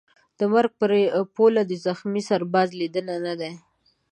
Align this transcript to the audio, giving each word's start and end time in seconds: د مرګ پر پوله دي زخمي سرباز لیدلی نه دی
د 0.39 0.41
مرګ 0.53 0.71
پر 0.79 0.91
پوله 1.35 1.61
دي 1.69 1.77
زخمي 1.87 2.21
سرباز 2.29 2.69
لیدلی 2.79 3.17
نه 3.27 3.33
دی 3.39 3.51